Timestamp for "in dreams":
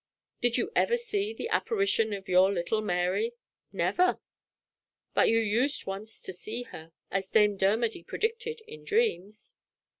8.61-9.53